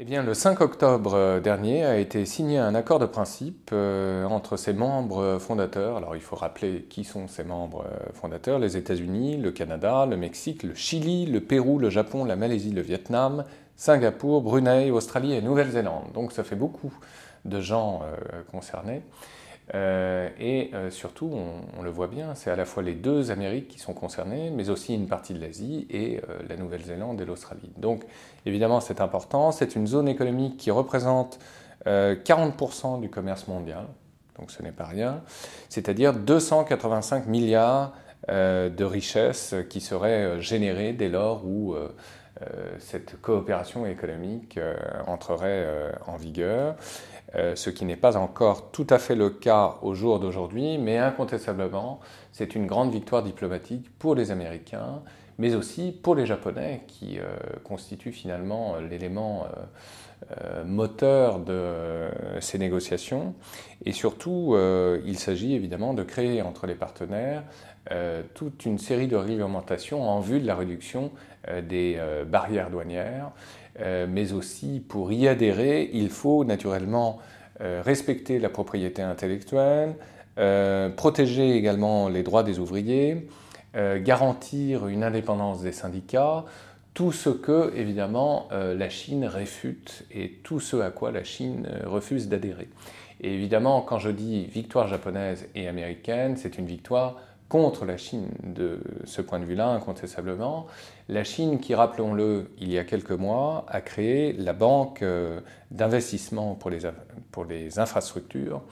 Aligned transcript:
Eh 0.00 0.04
bien, 0.04 0.24
le 0.24 0.34
5 0.34 0.60
octobre 0.60 1.14
euh, 1.14 1.38
dernier 1.38 1.84
a 1.84 1.98
été 1.98 2.26
signé 2.26 2.58
un 2.58 2.74
accord 2.74 2.98
de 2.98 3.06
principe 3.06 3.70
euh, 3.72 4.24
entre 4.24 4.56
ses 4.56 4.72
membres 4.72 5.38
fondateurs. 5.38 5.96
Alors, 5.96 6.16
il 6.16 6.20
faut 6.20 6.34
rappeler 6.34 6.82
qui 6.90 7.04
sont 7.04 7.28
ces 7.28 7.44
membres 7.44 7.86
euh, 7.86 8.12
fondateurs 8.12 8.58
les 8.58 8.76
États-Unis, 8.76 9.36
le 9.36 9.52
Canada, 9.52 10.04
le 10.04 10.16
Mexique, 10.16 10.64
le 10.64 10.74
Chili, 10.74 11.26
le 11.26 11.40
Pérou, 11.40 11.78
le 11.78 11.90
Japon, 11.90 12.24
la 12.24 12.34
Malaisie, 12.34 12.72
le 12.72 12.80
Vietnam, 12.80 13.44
Singapour, 13.76 14.42
Brunei, 14.42 14.90
Australie 14.90 15.32
et 15.32 15.40
Nouvelle-Zélande. 15.40 16.10
Donc, 16.12 16.32
ça 16.32 16.42
fait 16.42 16.56
beaucoup 16.56 16.92
de 17.44 17.60
gens 17.60 18.02
concernés. 18.50 19.02
Euh, 19.72 20.28
et 20.38 20.70
euh, 20.74 20.90
surtout, 20.90 21.30
on, 21.78 21.82
le 21.82 21.90
voit 21.90 22.06
bien, 22.06 22.34
c'est 22.34 22.50
à 22.50 22.56
la 22.56 22.64
fois 22.64 22.82
les 22.82 22.92
deux 22.92 23.30
Amériques 23.30 23.68
qui 23.68 23.78
sont 23.78 23.94
concernées, 23.94 24.50
mais 24.50 24.68
aussi 24.68 24.94
une 24.94 25.06
partie 25.06 25.32
de 25.32 25.40
l'Asie 25.40 25.86
et 25.88 26.18
euh, 26.18 26.38
la 26.48 26.56
Nouvelle-Zélande 26.56 27.20
et 27.20 27.24
l'Australie. 27.24 27.72
Donc 27.78 28.02
évidemment, 28.44 28.80
c'est 28.80 29.00
important. 29.00 29.52
C'est 29.52 29.74
une 29.74 29.86
zone 29.86 30.08
économique 30.08 30.56
qui 30.56 30.70
représente 30.70 31.38
40% 31.86 33.00
du 33.00 33.10
commerce 33.10 33.46
mondial, 33.46 33.84
donc 34.38 34.50
ce 34.50 34.62
n'est 34.62 34.72
pas 34.72 34.86
rien, 34.86 35.20
c'est-à-dire 35.68 36.14
285 36.14 37.26
milliards 37.26 37.92
de 38.26 38.84
richesses 38.84 39.54
qui 39.68 39.82
seraient 39.82 40.40
générées 40.40 40.94
dès 40.94 41.10
lors 41.10 41.44
où 41.44 41.76
cette 42.78 43.20
coopération 43.20 43.84
économique 43.84 44.58
entrerait 45.06 45.92
en 46.06 46.16
vigueur. 46.16 46.76
Euh, 47.36 47.56
ce 47.56 47.70
qui 47.70 47.84
n'est 47.84 47.96
pas 47.96 48.16
encore 48.16 48.70
tout 48.70 48.86
à 48.90 48.98
fait 48.98 49.16
le 49.16 49.30
cas 49.30 49.76
au 49.82 49.94
jour 49.94 50.20
d'aujourd'hui, 50.20 50.78
mais 50.78 50.98
incontestablement, 50.98 52.00
c'est 52.32 52.54
une 52.54 52.66
grande 52.66 52.92
victoire 52.92 53.22
diplomatique 53.22 53.90
pour 53.98 54.14
les 54.14 54.30
Américains, 54.30 55.02
mais 55.38 55.54
aussi 55.54 55.92
pour 55.92 56.14
les 56.14 56.26
Japonais, 56.26 56.82
qui 56.86 57.18
euh, 57.18 57.24
constituent 57.62 58.12
finalement 58.12 58.76
l'élément 58.78 59.46
euh, 60.38 60.64
moteur 60.64 61.40
de 61.40 62.08
ces 62.40 62.58
négociations. 62.58 63.34
Et 63.84 63.92
surtout, 63.92 64.56
il 65.04 65.18
s'agit 65.18 65.54
évidemment 65.54 65.92
de 65.92 66.02
créer 66.02 66.40
entre 66.40 66.66
les 66.66 66.74
partenaires 66.74 67.42
toute 68.32 68.64
une 68.64 68.78
série 68.78 69.08
de 69.08 69.16
réglementations 69.16 70.08
en 70.08 70.20
vue 70.20 70.40
de 70.40 70.46
la 70.46 70.54
réduction 70.54 71.10
des 71.68 72.00
barrières 72.26 72.70
douanières, 72.70 73.32
mais 74.08 74.32
aussi 74.32 74.80
pour 74.80 75.12
y 75.12 75.28
adhérer, 75.28 75.90
il 75.92 76.08
faut 76.08 76.44
naturellement 76.44 77.20
euh, 77.60 77.82
respecter 77.84 78.40
la 78.40 78.48
propriété 78.48 79.00
intellectuelle, 79.00 79.94
euh, 80.38 80.88
protéger 80.88 81.56
également 81.56 82.08
les 82.08 82.24
droits 82.24 82.42
des 82.42 82.58
ouvriers, 82.58 83.28
euh, 83.76 84.00
garantir 84.02 84.86
une 84.88 85.02
indépendance 85.04 85.62
des 85.62 85.72
syndicats, 85.72 86.44
tout 86.94 87.12
ce 87.12 87.30
que, 87.30 87.72
évidemment, 87.74 88.48
la 88.52 88.88
Chine 88.88 89.24
réfute 89.24 90.04
et 90.12 90.38
tout 90.44 90.60
ce 90.60 90.76
à 90.76 90.92
quoi 90.92 91.10
la 91.10 91.24
Chine 91.24 91.68
refuse 91.84 92.28
d'adhérer. 92.28 92.68
Et 93.20 93.34
évidemment, 93.34 93.80
quand 93.82 93.98
je 93.98 94.10
dis 94.10 94.44
victoire 94.44 94.86
japonaise 94.86 95.48
et 95.56 95.66
américaine, 95.66 96.36
c'est 96.36 96.56
une 96.56 96.66
victoire 96.66 97.16
contre 97.48 97.84
la 97.84 97.96
Chine 97.96 98.30
de 98.42 98.80
ce 99.04 99.22
point 99.22 99.38
de 99.38 99.44
vue-là, 99.44 99.68
incontestablement. 99.68 100.66
La 101.08 101.24
Chine 101.24 101.60
qui, 101.60 101.74
rappelons-le, 101.74 102.50
il 102.58 102.72
y 102.72 102.78
a 102.78 102.84
quelques 102.84 103.12
mois, 103.12 103.64
a 103.68 103.80
créé 103.80 104.32
la 104.32 104.52
banque 104.52 105.02
euh, 105.02 105.40
d'investissement 105.70 106.54
pour 106.54 107.44
les 107.44 107.78
infrastructures. 107.78 108.62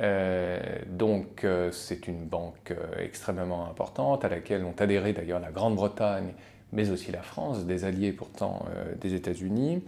Euh, 0.00 0.58
donc 0.88 1.44
euh, 1.44 1.70
c'est 1.70 2.08
une 2.08 2.24
banque 2.26 2.74
extrêmement 2.98 3.68
importante 3.68 4.24
à 4.24 4.28
laquelle 4.28 4.64
ont 4.64 4.74
adhéré 4.78 5.12
d'ailleurs 5.12 5.40
la 5.40 5.52
Grande-Bretagne, 5.52 6.32
mais 6.72 6.90
aussi 6.90 7.12
la 7.12 7.22
France, 7.22 7.66
des 7.66 7.84
alliés 7.84 8.12
pourtant 8.12 8.64
des 9.00 9.14
États-Unis. 9.14 9.84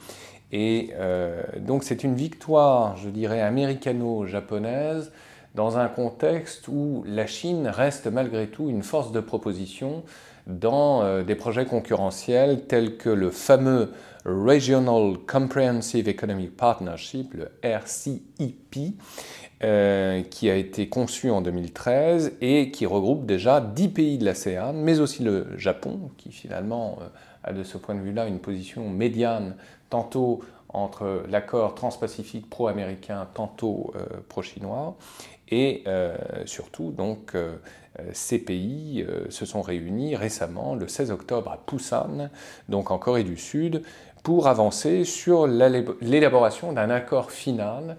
Et 0.53 0.93
donc 1.59 1.83
c'est 1.83 2.05
une 2.05 2.15
victoire, 2.15 2.97
je 2.97 3.09
dirais, 3.09 3.41
américano-japonaise 3.41 5.11
dans 5.56 5.78
un 5.78 5.89
contexte 5.89 6.69
où 6.69 7.03
la 7.06 7.27
Chine 7.27 7.67
reste 7.67 8.06
malgré 8.06 8.47
tout 8.47 8.69
une 8.69 8.83
force 8.83 9.11
de 9.11 9.21
proposition 9.21 10.05
dans 10.47 11.03
euh, 11.03 11.25
des 11.25 11.34
projets 11.34 11.65
concurrentiels 11.65 12.67
tels 12.67 12.99
que 12.99 13.09
le 13.09 13.31
fameux 13.31 13.91
Regional 14.27 15.16
Comprehensive 15.27 16.09
Economic 16.09 16.56
Partnership, 16.56 17.33
le 17.34 17.49
RCEP, 17.62 18.97
euh, 19.65 20.22
qui 20.22 20.50
a 20.50 20.56
été 20.56 20.89
conçu 20.89 21.31
en 21.31 21.41
2013 21.41 22.34
et 22.43 22.71
qui 22.71 22.84
regroupe 22.84 23.25
déjà 23.25 23.61
10 23.61 23.89
pays 23.89 24.19
de 24.19 24.27
l'ASEAN, 24.27 24.75
mais 24.75 25.00
aussi 25.00 25.22
le 25.22 25.47
Japon, 25.56 26.11
qui 26.19 26.33
finalement 26.33 26.99
euh, 27.00 27.06
a 27.45 27.53
de 27.55 27.62
ce 27.62 27.78
point 27.78 27.95
de 27.95 28.00
vue-là 28.00 28.27
une 28.27 28.41
position 28.41 28.91
médiane, 28.91 29.56
tantôt 29.89 30.41
entre 30.76 31.22
l'accord 31.28 31.75
transpacifique 31.75 32.48
pro-américain, 32.50 33.26
tantôt 33.34 33.92
pro-chinois, 34.28 34.97
et 35.48 35.84
euh, 35.87 36.16
surtout, 36.44 36.91
donc, 36.91 37.34
euh, 37.34 37.56
ces 38.12 38.38
pays 38.38 39.04
euh, 39.09 39.31
se 39.31 39.47
sont 39.47 39.62
réunis 39.62 40.16
récemment, 40.16 40.75
le 40.75 40.88
16 40.88 41.10
octobre, 41.10 41.50
à 41.50 41.60
Busan, 41.70 42.31
donc 42.69 42.91
en 42.91 42.98
Corée 42.98 43.25
du 43.25 43.36
Sud, 43.36 43.82
pour 44.22 44.48
avancer 44.48 45.04
sur 45.04 45.47
l'élaboration 45.47 46.72
d'un 46.72 46.91
accord 46.91 47.31
final 47.31 47.97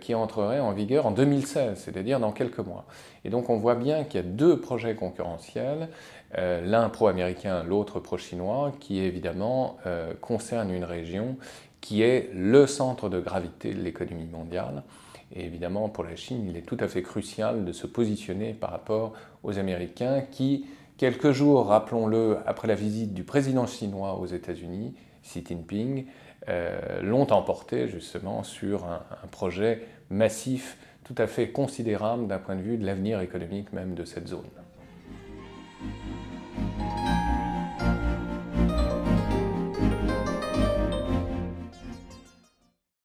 qui 0.00 0.12
entrerait 0.12 0.58
en 0.58 0.72
vigueur 0.72 1.06
en 1.06 1.12
2016, 1.12 1.78
c'est-à-dire 1.78 2.18
dans 2.18 2.32
quelques 2.32 2.58
mois. 2.58 2.84
Et 3.24 3.30
donc 3.30 3.48
on 3.48 3.58
voit 3.58 3.76
bien 3.76 4.02
qu'il 4.02 4.20
y 4.20 4.24
a 4.24 4.26
deux 4.26 4.58
projets 4.58 4.96
concurrentiels, 4.96 5.88
l'un 6.34 6.88
pro-américain, 6.88 7.62
l'autre 7.62 8.00
pro-chinois, 8.00 8.72
qui 8.80 8.98
évidemment 8.98 9.76
concernent 10.20 10.72
une 10.72 10.84
région 10.84 11.36
qui 11.82 12.00
est 12.00 12.30
le 12.32 12.66
centre 12.66 13.10
de 13.10 13.20
gravité 13.20 13.74
de 13.74 13.82
l'économie 13.82 14.24
mondiale. 14.24 14.84
Et 15.34 15.44
évidemment, 15.44 15.90
pour 15.90 16.04
la 16.04 16.16
Chine, 16.16 16.46
il 16.48 16.56
est 16.56 16.62
tout 16.62 16.76
à 16.80 16.88
fait 16.88 17.02
crucial 17.02 17.66
de 17.66 17.72
se 17.72 17.86
positionner 17.86 18.54
par 18.54 18.70
rapport 18.70 19.12
aux 19.42 19.58
Américains 19.58 20.22
qui, 20.30 20.66
quelques 20.96 21.32
jours, 21.32 21.66
rappelons-le, 21.66 22.38
après 22.46 22.68
la 22.68 22.74
visite 22.74 23.12
du 23.12 23.24
président 23.24 23.66
chinois 23.66 24.14
aux 24.14 24.26
États-Unis, 24.26 24.94
Xi 25.24 25.44
Jinping, 25.46 26.06
euh, 26.48 27.02
l'ont 27.02 27.30
emporté 27.32 27.88
justement 27.88 28.42
sur 28.42 28.84
un, 28.84 29.02
un, 29.22 29.26
projet 29.28 29.82
massif 30.10 30.76
tout 31.04 31.14
à 31.18 31.26
fait 31.26 31.50
considérable 31.50 32.26
d'un 32.26 32.38
point 32.38 32.56
de 32.56 32.62
vue 32.62 32.76
de 32.78 32.84
l'avenir 32.84 33.20
économique 33.20 33.72
même 33.72 33.94
de 33.94 34.04
cette 34.04 34.28
zone. 34.28 34.50